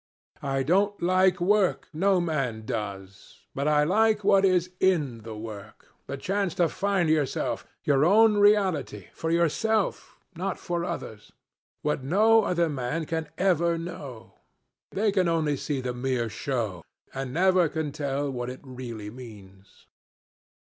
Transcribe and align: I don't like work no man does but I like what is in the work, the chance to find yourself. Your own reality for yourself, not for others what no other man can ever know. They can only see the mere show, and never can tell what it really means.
I 0.41 0.63
don't 0.63 0.99
like 0.99 1.39
work 1.39 1.87
no 1.93 2.19
man 2.19 2.65
does 2.65 3.41
but 3.53 3.67
I 3.67 3.83
like 3.83 4.23
what 4.23 4.43
is 4.43 4.71
in 4.79 5.19
the 5.19 5.37
work, 5.37 5.89
the 6.07 6.17
chance 6.17 6.55
to 6.55 6.69
find 6.69 7.07
yourself. 7.07 7.67
Your 7.83 8.03
own 8.03 8.37
reality 8.37 9.09
for 9.13 9.29
yourself, 9.29 10.17
not 10.35 10.57
for 10.57 10.83
others 10.83 11.33
what 11.83 12.03
no 12.03 12.43
other 12.45 12.67
man 12.67 13.05
can 13.05 13.29
ever 13.37 13.77
know. 13.77 14.39
They 14.89 15.11
can 15.11 15.27
only 15.27 15.55
see 15.55 15.81
the 15.81 15.93
mere 15.93 16.29
show, 16.29 16.83
and 17.13 17.31
never 17.31 17.69
can 17.69 17.91
tell 17.91 18.31
what 18.31 18.49
it 18.49 18.61
really 18.63 19.11
means. 19.11 19.85